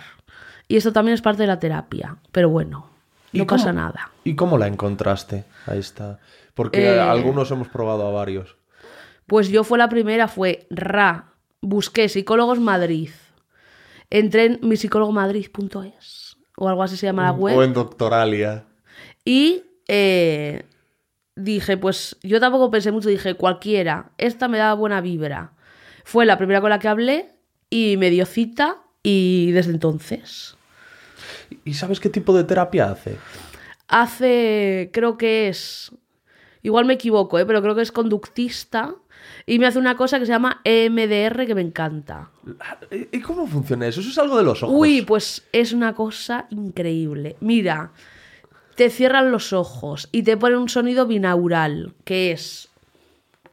Y 0.68 0.78
esto 0.78 0.92
también 0.94 1.14
es 1.14 1.22
parte 1.22 1.44
de 1.44 1.48
la 1.48 1.60
terapia. 1.60 2.18
Pero 2.32 2.50
bueno, 2.50 2.90
¿Y 3.32 3.40
no 3.40 3.48
cómo- 3.48 3.60
pasa 3.60 3.74
nada. 3.74 4.12
¿Y 4.24 4.36
cómo 4.36 4.58
la 4.58 4.68
encontraste? 4.68 5.46
Ahí 5.66 5.80
está. 5.80 6.20
Porque 6.54 6.96
Eh, 6.96 7.00
algunos 7.00 7.50
hemos 7.52 7.68
probado 7.68 8.08
a 8.08 8.12
varios. 8.12 8.56
Pues 9.28 9.50
yo 9.50 9.64
fue 9.64 9.78
la 9.78 9.90
primera, 9.90 10.28
fue 10.28 10.68
RA. 10.70 11.26
Busqué 11.62 12.10
psicólogos 12.10 12.60
Madrid. 12.60 13.10
Entré 14.10 14.46
en 14.46 14.60
misicólogomadrid.es 14.62 16.23
o 16.58 16.70
algo 16.70 16.84
así 16.84 16.98
se 16.98 17.06
llama 17.06 17.24
la 17.24 17.32
web. 17.32 17.58
O 17.58 17.64
en 17.64 17.74
Doctoralia. 17.74 18.66
Y 19.26 19.64
eh, 19.88 20.66
dije, 21.36 21.78
pues 21.78 22.18
yo 22.24 22.40
tampoco 22.40 22.70
pensé 22.72 22.92
mucho, 22.92 23.10
dije, 23.10 23.36
cualquiera, 23.36 24.12
esta 24.18 24.48
me 24.48 24.58
da 24.58 24.74
buena 24.74 25.02
vibra. 25.02 25.54
Fue 26.04 26.26
la 26.26 26.38
primera 26.38 26.62
con 26.62 26.70
la 26.70 26.80
que 26.80 26.88
hablé 26.88 27.36
y 27.70 27.96
me 27.98 28.10
dio 28.10 28.26
cita 28.26 28.78
y 29.02 29.52
desde 29.52 29.72
entonces. 29.72 30.58
¿Y 31.66 31.74
sabes 31.74 32.00
qué 32.00 32.10
tipo 32.10 32.36
de 32.36 32.44
terapia 32.44 32.92
hace? 32.92 33.18
Hace, 33.88 34.90
creo 34.94 35.18
que 35.18 35.50
es, 35.50 35.92
igual 36.62 36.86
me 36.86 36.94
equivoco, 36.94 37.40
¿eh? 37.40 37.46
pero 37.46 37.62
creo 37.62 37.76
que 37.76 37.82
es 37.82 37.92
conductista, 37.92 38.96
Y 39.46 39.60
me 39.60 39.68
hace 39.68 39.80
una 39.80 39.96
cosa 39.96 40.20
que 40.20 40.26
se 40.26 40.32
llama 40.32 40.62
EMDR 40.64 41.46
que 41.46 41.56
me 41.56 41.62
encanta. 41.62 42.30
¿Y 43.12 43.20
cómo 43.22 43.48
funciona 43.48 43.88
eso? 43.88 44.00
Eso 44.02 44.10
es 44.10 44.18
algo 44.18 44.38
de 44.38 44.44
los 44.44 44.64
ojos. 44.64 44.76
Uy, 44.78 45.02
pues 45.02 45.44
es 45.52 45.74
una 45.74 45.94
cosa 45.94 46.48
increíble. 46.50 47.36
Mira, 47.42 47.92
te 48.76 48.90
cierran 48.90 49.32
los 49.32 49.54
ojos 49.54 50.10
y 50.12 50.24
te 50.24 50.38
ponen 50.38 50.60
un 50.60 50.70
sonido 50.70 51.06
binaural, 51.08 51.94
que 52.06 52.32
es 52.32 52.70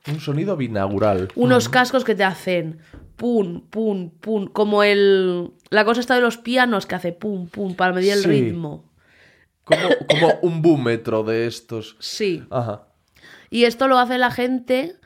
Un 0.07 0.21
sonido 0.21 0.57
binaural. 0.57 1.29
unos 1.35 1.69
cascos 1.69 2.05
que 2.05 2.15
te 2.15 2.25
hacen 2.25 2.79
pum, 3.17 3.61
pum, 3.69 4.11
pum, 4.11 4.47
como 4.47 4.83
el 4.83 5.51
la 5.71 5.85
cosa 5.85 6.01
está 6.01 6.15
de 6.15 6.23
los 6.23 6.39
pianos 6.39 6.87
que 6.87 6.95
hace 6.95 7.13
pum, 7.13 7.49
pum 7.49 7.75
para 7.75 7.93
medir 7.93 8.13
el 8.13 8.21
Sí. 8.23 8.29
ritmo. 8.29 8.85
Como, 9.65 9.89
como 10.09 10.33
un 10.43 10.63
búmetro 10.63 11.23
de 11.23 11.47
estos. 11.47 11.97
Sí. 12.01 12.43
Ajá. 12.51 12.89
Y 13.51 13.65
esto 13.65 13.89
lo 13.89 13.99
hace 13.99 14.17
la 14.19 14.31
gente 14.31 14.97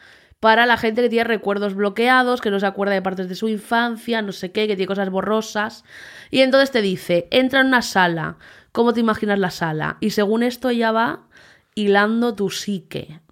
para 0.44 0.66
la 0.66 0.76
gente 0.76 1.00
que 1.00 1.08
tiene 1.08 1.24
recuerdos 1.24 1.74
bloqueados, 1.74 2.42
que 2.42 2.50
no 2.50 2.60
se 2.60 2.66
acuerda 2.66 2.92
de 2.92 3.00
partes 3.00 3.30
de 3.30 3.34
su 3.34 3.48
infancia, 3.48 4.20
no 4.20 4.30
sé 4.30 4.52
qué, 4.52 4.66
que 4.66 4.76
tiene 4.76 4.88
cosas 4.88 5.08
borrosas. 5.08 5.86
Y 6.30 6.40
entonces 6.40 6.70
te 6.70 6.82
dice, 6.82 7.28
entra 7.30 7.62
en 7.62 7.68
una 7.68 7.80
sala, 7.80 8.36
¿cómo 8.70 8.92
te 8.92 9.00
imaginas 9.00 9.38
la 9.38 9.48
sala? 9.48 9.96
Y 10.00 10.10
según 10.10 10.42
esto 10.42 10.68
ella 10.68 10.92
va 10.92 11.28
hilando 11.74 12.34
tu 12.34 12.50
psique. 12.50 13.22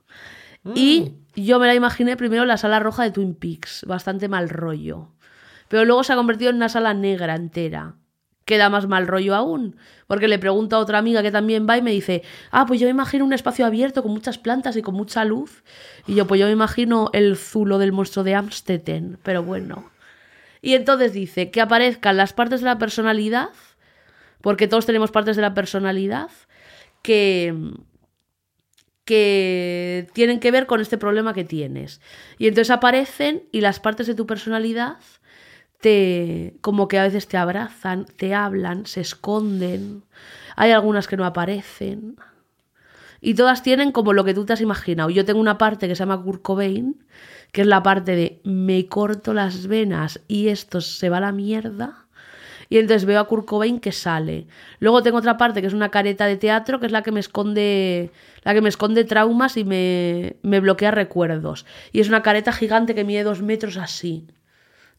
Y 0.75 1.13
yo 1.37 1.59
me 1.59 1.67
la 1.67 1.75
imaginé 1.75 2.17
primero 2.17 2.45
en 2.45 2.49
la 2.49 2.57
sala 2.57 2.81
roja 2.81 3.03
de 3.03 3.11
Twin 3.11 3.35
Peaks, 3.35 3.85
bastante 3.87 4.29
mal 4.29 4.49
rollo. 4.49 5.11
Pero 5.69 5.85
luego 5.85 6.05
se 6.05 6.15
ha 6.15 6.17
convertido 6.17 6.49
en 6.49 6.57
una 6.57 6.71
sala 6.71 6.95
negra 6.95 7.35
entera. 7.35 7.97
Queda 8.45 8.69
más 8.69 8.89
mal 8.89 9.07
rollo 9.07 9.35
aún, 9.35 9.77
porque 10.07 10.27
le 10.27 10.39
pregunto 10.39 10.77
a 10.77 10.81
otra 10.81 10.99
amiga 10.99 11.23
que 11.23 11.31
también 11.31 11.67
va 11.69 11.77
y 11.79 11.83
me 11.83 11.93
dice, 11.93 12.23
ah, 12.51 12.67
pues 12.67 12.81
yo 12.81 12.87
me 12.87 12.91
imagino 12.91 13.25
un 13.25 13.33
espacio 13.33 13.65
abierto 13.65 14.03
con 14.03 14.13
muchas 14.13 14.39
plantas 14.39 14.77
y 14.77 14.83
con 14.83 14.95
mucha 14.95 15.25
luz. 15.25 15.63
Y 16.07 16.15
yo, 16.15 16.27
pues 16.27 16.41
yo 16.41 16.47
me 16.47 16.53
imagino 16.53 17.11
el 17.13 17.37
zulo 17.37 17.79
del 17.79 17.93
monstruo 17.93 18.25
de 18.25 18.35
Amstetten, 18.35 19.19
pero 19.23 19.43
bueno. 19.43 19.91
Y 20.61 20.75
entonces 20.75 21.13
dice 21.13 21.51
que 21.51 21.61
aparezcan 21.61 22.17
las 22.17 22.33
partes 22.33 22.61
de 22.61 22.67
la 22.67 22.79
personalidad, 22.79 23.51
porque 24.41 24.69
todos 24.69 24.87
tenemos 24.87 25.11
partes 25.11 25.37
de 25.37 25.43
la 25.43 25.55
personalidad, 25.55 26.31
que, 27.03 27.55
que 29.05 30.09
tienen 30.15 30.41
que 30.41 30.51
ver 30.51 30.67
con 30.67 30.81
este 30.81 30.99
problema 30.99 31.35
que 31.35 31.45
tienes. 31.45 32.01
Y 32.39 32.47
entonces 32.47 32.71
aparecen 32.71 33.45
y 33.53 33.61
las 33.61 33.81
partes 33.81 34.07
de 34.07 34.15
tu 34.15 34.27
personalidad 34.27 34.99
te 35.83 36.55
como 36.61 36.89
que 36.89 36.99
a 36.99 37.03
veces 37.03 37.27
te 37.27 37.37
abrazan, 37.37 38.07
te 38.17 38.35
hablan, 38.35 38.87
se 38.87 39.01
esconden. 39.03 40.05
Hay 40.57 40.71
algunas 40.71 41.09
que 41.09 41.17
no 41.17 41.27
aparecen. 41.27 42.17
Y 43.21 43.35
todas 43.35 43.63
tienen 43.63 43.93
como 43.93 44.13
lo 44.13 44.25
que 44.25 44.33
tú 44.33 44.47
te 44.47 44.53
has 44.53 44.61
imaginado. 44.61 45.11
Yo 45.11 45.25
tengo 45.25 45.41
una 45.41 45.59
parte 45.59 45.89
que 45.89 45.95
se 45.95 46.01
llama 46.01 46.23
Kurt 46.23 46.43
Cobain, 46.43 47.05
que 47.51 47.63
es 47.63 47.67
la 47.67 47.83
parte 47.83 48.17
de 48.17 48.41
me 48.45 48.87
corto 48.87 49.35
las 49.35 49.67
venas 49.67 50.21
y 50.29 50.49
esto 50.49 50.81
se 50.81 51.09
va 51.09 51.19
a 51.19 51.21
la 51.21 51.33
mierda. 51.33 52.07
Y 52.69 52.79
entonces 52.79 53.05
veo 53.05 53.21
a 53.21 53.27
Kurt 53.27 53.45
Cobain 53.45 53.81
que 53.81 53.93
sale. 53.93 54.47
Luego 54.79 55.03
tengo 55.03 55.19
otra 55.19 55.37
parte 55.37 55.61
que 55.61 55.67
es 55.67 55.75
una 55.75 55.91
careta 55.91 56.27
de 56.27 56.37
teatro, 56.37 56.79
que 56.79 56.87
es 56.87 56.93
la 56.93 57.03
que 57.03 57.13
me 57.13 57.21
esconde, 57.21 58.13
la 58.45 58.55
que 58.55 58.63
me 58.63 58.69
esconde 58.69 59.05
traumas 59.05 59.57
y 59.57 59.65
me, 59.65 60.37
me 60.43 60.61
bloquea 60.61 60.93
recuerdos. 60.93 61.67
Y 61.91 62.01
es 62.01 62.09
una 62.09 62.23
careta 62.23 62.53
gigante 62.53 62.95
que 62.95 63.05
mide 63.05 63.25
dos 63.25 63.43
metros 63.43 63.77
así. 63.77 64.29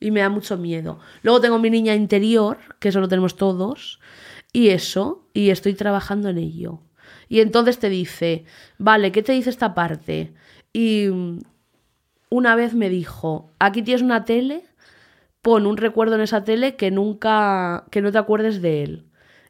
Y 0.04 0.12
me 0.12 0.20
da 0.20 0.28
mucho 0.28 0.58
miedo. 0.58 1.00
Luego 1.22 1.40
tengo 1.40 1.60
mi 1.60 1.70
niña 1.70 1.96
interior, 1.96 2.58
que 2.80 2.90
eso 2.90 3.00
lo 3.00 3.08
tenemos 3.08 3.38
todos. 3.38 4.02
Y 4.52 4.68
eso, 4.68 5.30
y 5.34 5.50
estoy 5.50 5.76
trabajando 5.76 6.28
en 6.28 6.40
ello. 6.40 6.82
Y 7.30 7.40
entonces 7.40 7.80
te 7.80 7.88
dice, 7.88 8.44
vale, 8.78 9.14
¿qué 9.14 9.24
te 9.24 9.32
dice 9.32 9.50
esta 9.50 9.74
parte? 9.74 10.34
Y 10.74 11.08
mm, 11.08 11.40
una 12.30 12.54
vez 12.58 12.74
me 12.74 12.90
dijo, 12.90 13.54
aquí 13.60 13.82
tienes 13.82 14.02
una 14.02 14.26
tele, 14.26 14.66
pon 15.42 15.66
un 15.66 15.78
recuerdo 15.78 16.16
en 16.16 16.22
esa 16.22 16.44
tele 16.44 16.76
que 16.76 16.92
nunca, 16.92 17.86
que 17.90 18.02
no 18.02 18.12
te 18.12 18.18
acuerdes 18.18 18.62
de 18.62 18.84
él. 18.84 19.06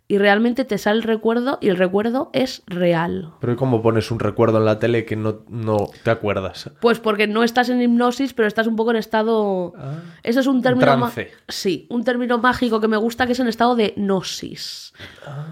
Y 0.07 0.17
realmente 0.17 0.65
te 0.65 0.77
sale 0.77 0.97
el 0.97 1.03
recuerdo 1.03 1.57
y 1.61 1.69
el 1.69 1.77
recuerdo 1.77 2.29
es 2.33 2.61
real. 2.67 3.33
Pero 3.39 3.53
¿y 3.53 3.55
cómo 3.55 3.81
pones 3.81 4.11
un 4.11 4.19
recuerdo 4.19 4.57
en 4.57 4.65
la 4.65 4.77
tele 4.77 5.05
que 5.05 5.15
no, 5.15 5.43
no 5.47 5.89
te 6.03 6.11
acuerdas? 6.11 6.69
Pues 6.81 6.99
porque 6.99 7.25
no 7.25 7.43
estás 7.43 7.69
en 7.69 7.81
hipnosis, 7.81 8.33
pero 8.33 8.47
estás 8.47 8.67
un 8.67 8.75
poco 8.75 8.91
en 8.91 8.97
estado. 8.97 9.73
Eso 10.21 10.41
es 10.41 10.47
un 10.47 10.61
término. 10.61 11.11
Sí, 11.47 11.87
un 11.89 12.03
término 12.03 12.37
mágico 12.37 12.81
que 12.81 12.89
me 12.89 12.97
gusta 12.97 13.25
que 13.25 13.31
es 13.31 13.39
en 13.39 13.47
estado 13.47 13.75
de 13.75 13.93
gnosis. 13.95 14.93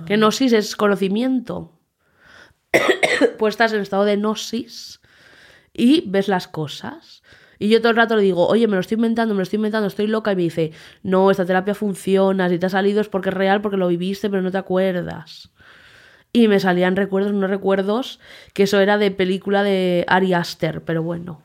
Que 0.05 0.17
gnosis 0.17 0.51
es 0.53 0.75
conocimiento. 0.75 1.79
pues 3.39 3.53
estás 3.53 3.74
en 3.74 3.81
estado 3.81 4.05
de 4.05 4.17
gnosis 4.17 5.01
y 5.74 6.03
ves 6.10 6.27
las 6.27 6.48
cosas. 6.48 7.20
Y 7.61 7.69
yo 7.69 7.79
todo 7.79 7.91
el 7.91 7.95
rato 7.95 8.15
le 8.15 8.23
digo, 8.23 8.47
oye, 8.47 8.67
me 8.67 8.73
lo 8.73 8.79
estoy 8.79 8.95
inventando, 8.95 9.35
me 9.35 9.37
lo 9.37 9.43
estoy 9.43 9.57
inventando, 9.57 9.87
estoy 9.87 10.07
loca. 10.07 10.31
Y 10.31 10.35
me 10.35 10.41
dice, 10.41 10.71
no, 11.03 11.29
esta 11.29 11.45
terapia 11.45 11.75
funciona, 11.75 12.49
si 12.49 12.57
te 12.57 12.65
ha 12.65 12.69
salido 12.69 13.01
es 13.01 13.07
porque 13.07 13.29
es 13.29 13.35
real, 13.35 13.61
porque 13.61 13.77
lo 13.77 13.87
viviste, 13.87 14.31
pero 14.31 14.41
no 14.41 14.49
te 14.49 14.57
acuerdas. 14.57 15.51
Y 16.33 16.47
me 16.47 16.59
salían 16.59 16.95
recuerdos, 16.95 17.33
no 17.33 17.45
recuerdos, 17.45 18.19
que 18.53 18.63
eso 18.63 18.79
era 18.79 18.97
de 18.97 19.11
película 19.11 19.61
de 19.61 20.05
Ari 20.07 20.33
Aster, 20.33 20.81
pero 20.81 21.03
bueno, 21.03 21.43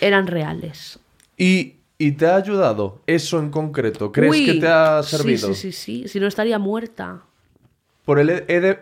eran 0.00 0.26
reales. 0.26 0.98
¿Y, 1.36 1.74
y 1.98 2.12
te 2.12 2.28
ha 2.28 2.36
ayudado 2.36 3.02
eso 3.06 3.38
en 3.38 3.50
concreto? 3.50 4.10
¿Crees 4.10 4.30
Uy, 4.30 4.46
que 4.46 4.54
te 4.54 4.68
ha 4.68 5.02
sí, 5.02 5.16
servido? 5.18 5.48
Sí, 5.48 5.54
sí, 5.54 5.72
sí, 5.72 6.08
si 6.08 6.18
no 6.18 6.28
estaría 6.28 6.58
muerta. 6.58 7.24
Por 8.06 8.18
el 8.18 8.30
E 8.30 8.44
ED, 8.48 8.78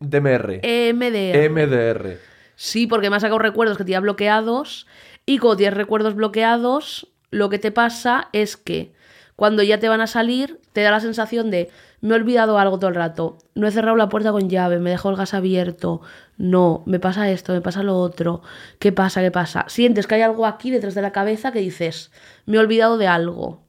EDMR. 0.00 0.60
EMDR. 0.62 1.36
EMDR. 1.36 2.18
Sí, 2.54 2.86
porque 2.86 3.10
me 3.10 3.16
ha 3.16 3.20
sacado 3.20 3.38
recuerdos 3.38 3.76
que 3.76 3.84
tenía 3.84 4.00
bloqueados. 4.00 4.86
Y 5.26 5.38
cuando 5.38 5.56
tienes 5.56 5.76
recuerdos 5.76 6.14
bloqueados, 6.14 7.08
lo 7.30 7.50
que 7.50 7.58
te 7.58 7.72
pasa 7.72 8.28
es 8.32 8.56
que 8.56 8.92
cuando 9.34 9.62
ya 9.62 9.78
te 9.78 9.88
van 9.88 10.00
a 10.00 10.06
salir, 10.06 10.60
te 10.72 10.82
da 10.82 10.90
la 10.90 11.00
sensación 11.00 11.50
de 11.50 11.70
me 12.00 12.14
he 12.14 12.18
olvidado 12.18 12.58
algo 12.58 12.78
todo 12.78 12.88
el 12.88 12.94
rato. 12.94 13.38
No 13.54 13.66
he 13.66 13.70
cerrado 13.70 13.96
la 13.96 14.08
puerta 14.08 14.32
con 14.32 14.48
llave, 14.48 14.78
me 14.78 14.90
dejo 14.90 15.10
el 15.10 15.16
gas 15.16 15.34
abierto. 15.34 16.00
No, 16.38 16.82
me 16.86 17.00
pasa 17.00 17.30
esto, 17.30 17.52
me 17.52 17.60
pasa 17.60 17.82
lo 17.82 17.98
otro. 17.98 18.42
¿Qué 18.78 18.92
pasa? 18.92 19.20
¿Qué 19.20 19.30
pasa? 19.30 19.64
Sientes 19.68 20.06
que 20.06 20.14
hay 20.14 20.22
algo 20.22 20.46
aquí 20.46 20.70
detrás 20.70 20.94
de 20.94 21.02
la 21.02 21.12
cabeza 21.12 21.52
que 21.52 21.58
dices, 21.58 22.12
me 22.46 22.56
he 22.56 22.60
olvidado 22.60 22.96
de 22.96 23.08
algo. 23.08 23.60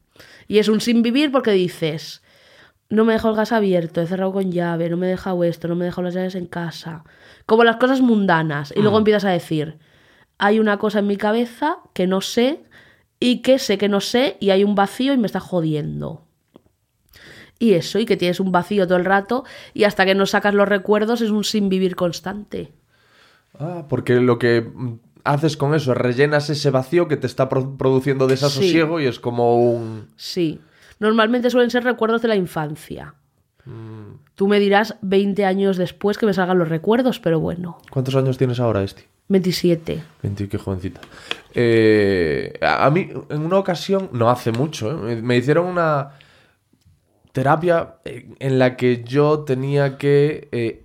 Y 0.48 0.60
es 0.60 0.70
un 0.70 0.80
sin 0.80 1.02
vivir 1.02 1.32
porque 1.32 1.52
dices, 1.52 2.22
no 2.90 3.04
me 3.04 3.14
dejo 3.14 3.30
el 3.30 3.36
gas 3.36 3.52
abierto, 3.52 4.02
he 4.02 4.08
cerrado 4.08 4.32
con 4.32 4.52
llave, 4.52 4.90
no 4.90 4.98
me 4.98 5.08
he 5.08 5.10
dejado 5.10 5.44
esto, 5.44 5.68
no 5.68 5.76
me 5.76 5.86
he 5.86 5.88
dejado 5.88 6.04
las 6.04 6.14
llaves 6.14 6.36
en 6.36 6.46
casa. 6.46 7.04
Como 7.46 7.64
las 7.64 7.78
cosas 7.78 8.02
mundanas. 8.02 8.74
Y 8.76 8.82
luego 8.82 8.98
empiezas 8.98 9.26
a 9.26 9.30
decir, 9.32 9.80
hay 10.38 10.60
una 10.60 10.78
cosa 10.78 11.00
en 11.00 11.08
mi 11.08 11.18
cabeza 11.18 11.78
que 11.94 12.08
no 12.08 12.22
sé 12.22 12.64
y 13.20 13.42
que 13.42 13.60
sé 13.60 13.78
que 13.78 13.90
no 13.90 14.00
sé 14.02 14.38
y 14.40 14.52
hay 14.52 14.64
un 14.64 14.76
vacío 14.76 15.14
y 15.14 15.18
me 15.18 15.26
está 15.28 15.40
jodiendo. 15.40 16.24
Y 17.60 17.74
eso, 17.74 17.98
y 17.98 18.06
que 18.06 18.18
tienes 18.18 18.40
un 18.40 18.52
vacío 18.52 18.86
todo 18.88 18.98
el 19.00 19.06
rato 19.06 19.44
y 19.74 19.86
hasta 19.86 20.06
que 20.06 20.14
no 20.14 20.26
sacas 20.28 20.54
los 20.54 20.68
recuerdos 20.70 21.22
es 21.22 21.32
un 21.32 21.44
sin 21.44 21.70
vivir 21.70 21.96
constante. 21.96 22.72
Ah, 23.60 23.86
porque 23.90 24.16
lo 24.22 24.38
que 24.38 24.62
mm, 24.62 25.00
haces 25.24 25.58
con 25.58 25.74
eso 25.74 25.92
es 25.94 25.98
rellenas 25.98 26.52
ese 26.52 26.70
vacío 26.70 27.08
que 27.08 27.18
te 27.18 27.26
está 27.26 27.50
pro- 27.50 27.76
produciendo 27.76 28.28
desasosiego 28.28 29.00
y 29.00 29.06
es 29.08 29.20
como 29.20 29.58
un... 29.72 30.08
Sí. 30.18 30.60
Normalmente 31.00 31.50
suelen 31.50 31.72
ser 31.72 31.84
recuerdos 31.84 32.22
de 32.22 32.28
la 32.28 32.36
infancia. 32.36 33.16
Tú 34.36 34.48
me 34.48 34.60
dirás 34.60 34.96
20 35.02 35.44
años 35.44 35.76
después 35.78 36.18
que 36.18 36.26
me 36.26 36.34
salgan 36.34 36.58
los 36.58 36.70
recuerdos, 36.70 37.20
pero 37.20 37.40
bueno, 37.42 37.80
¿Cuántos 37.92 38.16
años 38.16 38.38
tienes 38.38 38.60
ahora, 38.62 38.82
Esti? 38.84 39.04
27. 39.30 40.04
20, 40.24 40.48
qué 40.50 40.58
jovencita. 40.58 41.02
Eh, 41.54 42.54
a 42.62 42.90
mí, 42.90 43.10
en 43.30 43.42
una 43.42 43.58
ocasión, 43.58 44.10
no 44.14 44.30
hace 44.30 44.52
mucho, 44.52 45.08
¿eh? 45.10 45.22
me- 45.22 45.38
hicieron 45.38 45.66
una 45.66 46.12
terapia 47.32 47.96
eh, 48.06 48.28
en 48.40 48.60
la 48.60 48.76
que 48.78 49.04
yo 49.04 49.40
tenía 49.40 49.98
que 49.98 50.48
eh, 50.52 50.84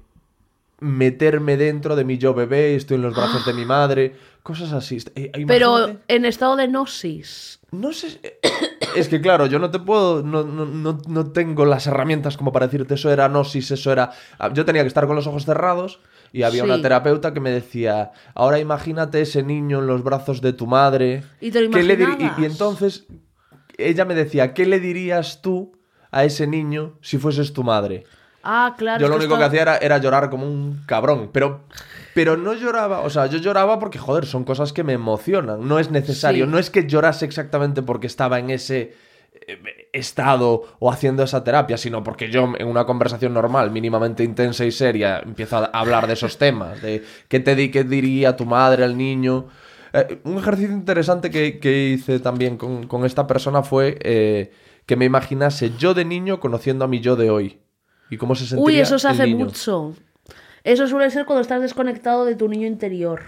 meterme 0.81 1.57
dentro 1.57 1.95
de 1.97 2.05
mi 2.05 2.19
yo 2.19 2.35
bebé, 2.35 2.75
estoy 2.75 2.97
en 2.97 3.03
los 3.03 3.15
brazos 3.15 3.47
de 3.47 3.53
mi 3.55 3.65
madre, 3.65 4.15
cosas 4.43 4.73
así. 4.73 4.99
Pero 5.47 5.97
en 6.09 6.25
estado 6.25 6.57
de 6.57 6.67
gnosis. 6.67 7.61
No 7.73 7.93
sé. 7.93 8.39
Es 8.95 9.09
que 9.09 9.23
claro, 9.23 9.47
yo 9.47 9.59
no 9.59 9.71
te 9.71 9.79
puedo. 9.79 10.23
No, 10.23 10.43
no, 10.45 10.67
no, 10.67 10.99
no 11.09 11.33
tengo 11.33 11.65
las 11.65 11.87
herramientas 11.87 12.37
como 12.37 12.53
para 12.53 12.67
decirte 12.67 12.93
eso 12.95 13.11
era 13.11 13.27
gnosis, 13.29 13.71
eso 13.71 13.91
era. 13.91 14.11
Ah, 14.39 14.53
Yo 14.53 14.67
tenía 14.67 14.83
que 14.83 14.89
estar 14.89 15.07
con 15.07 15.17
los 15.17 15.27
ojos 15.27 15.47
cerrados 15.47 16.01
y 16.31 16.43
había 16.43 16.63
Sí. 16.65 16.69
una 16.69 16.83
terapeuta 16.83 17.33
que 17.33 17.41
me 17.41 17.51
decía: 17.51 18.13
Ahora 18.35 18.59
imagínate 18.59 19.23
ese 19.23 19.43
niño 19.43 19.79
en 19.79 19.87
los 19.87 20.03
brazos 20.05 20.43
de 20.43 20.53
tu 20.53 20.67
madre. 20.67 21.23
¿Y 21.41 21.51
te 21.51 21.63
lo 21.63 21.71
¿Qué 21.71 21.83
le 21.85 21.97
diri-?" 21.97 22.03
imaginabas? 22.13 22.39
y, 22.39 22.43
y 22.43 22.45
entonces 22.45 23.07
ella 23.79 24.05
me 24.05 24.15
decía: 24.15 24.53
¿Qué 24.53 24.67
le 24.67 24.79
dirías 24.79 25.41
tú 25.41 25.73
a 26.11 26.25
ese 26.25 26.47
niño 26.47 26.99
si 27.01 27.17
fueses 27.17 27.55
tu 27.55 27.65
madre? 27.65 28.05
Ah, 28.43 28.75
claro. 28.77 29.01
Yo 29.01 29.09
lo 29.09 29.17
único 29.17 29.39
que 29.39 29.45
hacía 29.45 29.63
era, 29.63 29.77
era 29.79 29.99
llorar 29.99 30.31
como 30.31 30.47
un 30.47 30.83
cabrón. 30.87 31.31
Pero, 31.33 31.61
pero 32.15 32.37
no 32.37 32.55
lloraba, 32.55 33.01
o 33.01 33.11
sea, 33.11 33.27
yo 33.27 33.39
lloraba 33.39 33.79
porque, 33.79 33.99
joder, 33.99 34.27
son 34.27 34.45
cosas 34.45 34.73
que 34.73 34.85
me 34.85 34.93
emocionan. 34.93 35.67
No 35.67 35.79
es 35.79 35.91
necesario. 35.91 36.47
Sí. 36.47 36.51
No 36.51 36.59
es 36.59 36.71
que 36.71 36.87
llorase 36.87 37.25
exactamente 37.25 37.83
porque 37.83 38.07
estaba 38.07 38.39
en 38.39 38.51
ese 38.51 38.95
eh, 39.47 39.89
estado 39.93 40.65
o 40.79 40.91
haciendo 40.91 41.23
esa 41.23 41.45
terapia, 41.45 41.77
sino 41.77 42.03
porque 42.03 42.31
yo 42.31 42.53
en 42.59 42.67
una 42.67 42.85
conversación 42.85 43.33
normal, 43.33 43.71
mínimamente 43.71 44.25
intensa 44.25 44.65
y 44.65 44.73
seria, 44.73 45.21
empiezo 45.21 45.57
a 45.59 45.65
hablar 45.67 46.07
de 46.07 46.15
esos 46.15 46.39
temas. 46.39 46.83
De 46.83 47.05
qué 47.29 47.41
te 47.41 47.55
di, 47.55 47.71
qué 47.71 47.85
diría 47.85 48.37
tu 48.37 48.45
madre 48.45 48.85
al 48.85 48.97
niño. 48.97 49.47
Eh, 49.93 50.21
un 50.25 50.39
ejercicio 50.39 50.73
interesante 50.73 51.31
que, 51.31 51.59
que 51.59 51.91
hice 51.91 52.19
también 52.19 52.57
con, 52.57 52.87
con 52.87 53.05
esta 53.05 53.27
persona 53.27 53.63
fue 53.63 53.99
eh, 54.01 54.51
que 54.87 54.97
me 54.97 55.05
imaginase 55.05 55.73
yo 55.77 55.95
de 55.95 56.05
niño 56.05 56.41
conociendo 56.41 56.85
a 56.85 56.89
mi 56.89 57.01
yo 57.01 57.17
de 57.17 57.31
hoy. 57.31 57.62
Y 58.13 58.19
cómo 58.19 58.35
se 58.35 58.47
sentiría 58.47 58.65
Uy, 58.67 58.79
eso 58.79 58.99
se 58.99 59.09
hace 59.09 59.27
niño. 59.27 59.47
mucho. 59.47 59.95
Eso 60.65 60.87
suele 60.87 61.11
ser 61.11 61.25
cuando 61.25 61.41
estás 61.41 61.63
desconectado 61.63 62.27
de 62.27 62.37
tu 62.37 62.47
niño 62.47 62.67
interior. 62.67 63.23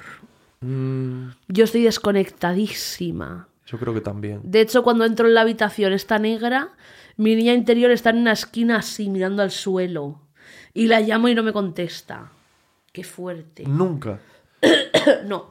Mm, 0.61 1.29
Yo 1.49 1.65
estoy 1.65 1.83
desconectadísima. 1.83 3.49
yo 3.67 3.79
creo 3.79 3.95
que 3.95 4.03
también. 4.03 4.41
De 4.45 4.61
hecho, 4.61 4.83
cuando 4.83 5.07
entro 5.07 5.27
en 5.27 5.33
la 5.35 5.41
habitación 5.41 5.95
está 5.95 6.19
negra, 6.19 6.69
mi 7.17 7.35
niña 7.35 7.55
interior 7.55 7.91
está 7.93 8.11
en 8.11 8.19
una 8.19 8.33
esquina 8.33 8.77
así, 8.77 9.09
mirando 9.09 9.43
al 9.43 9.51
suelo. 9.51 10.21
Y 10.75 10.87
la 10.87 11.01
llamo 11.01 11.29
y 11.29 11.35
no 11.35 11.43
me 11.43 11.53
contesta. 11.55 12.31
Qué 12.93 13.05
fuerte. 13.05 13.65
Nunca. 13.67 14.21
No. 15.25 15.51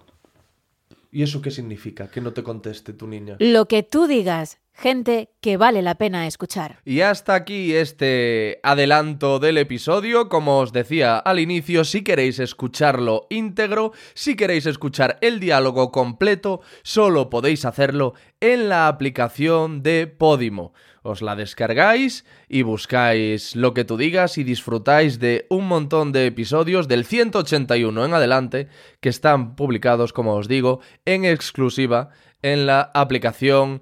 ¿Y 1.11 1.21
eso 1.23 1.41
qué 1.41 1.49
significa? 1.51 2.07
Que 2.07 2.21
no 2.21 2.33
te 2.33 2.43
conteste 2.43 2.93
tu 2.93 3.07
niña. 3.07 3.35
Lo 3.39 3.67
que 3.67 3.81
tú 3.83 4.05
digas, 4.07 4.59
gente 4.73 5.29
que 5.41 5.57
vale 5.57 5.81
la 5.81 5.95
pena 5.95 6.27
escuchar. 6.27 6.79
Y 6.85 7.01
hasta 7.01 7.35
aquí 7.35 7.73
este 7.73 8.59
adelanto 8.63 9.39
del 9.39 9.57
episodio. 9.57 10.29
Como 10.29 10.59
os 10.59 10.73
decía 10.73 11.17
al 11.17 11.39
inicio, 11.39 11.83
si 11.83 12.03
queréis 12.03 12.39
escucharlo 12.39 13.27
íntegro, 13.29 13.93
si 14.13 14.35
queréis 14.35 14.65
escuchar 14.65 15.17
el 15.21 15.39
diálogo 15.39 15.91
completo, 15.91 16.61
solo 16.81 17.29
podéis 17.29 17.65
hacerlo 17.65 18.13
en 18.39 18.69
la 18.69 18.87
aplicación 18.87 19.83
de 19.83 20.07
Podimo. 20.07 20.73
Os 21.05 21.21
la 21.21 21.35
descargáis 21.35 22.25
y 22.47 22.61
buscáis 22.61 23.57
lo 23.57 23.73
que 23.73 23.83
tú 23.83 23.97
digas 23.97 24.37
y 24.37 24.45
disfrutáis 24.45 25.19
de 25.19 25.45
un 25.49 25.67
montón 25.67 26.13
de 26.13 26.25
episodios 26.27 26.87
del 26.87 27.03
181 27.03 28.05
en 28.05 28.13
adelante 28.13 28.69
que 29.01 29.09
están 29.09 29.55
publicados, 29.55 30.13
como 30.13 30.35
os 30.35 30.47
digo, 30.47 30.79
en 31.03 31.25
exclusiva 31.25 32.09
en 32.41 32.65
la 32.65 32.89
aplicación 32.93 33.81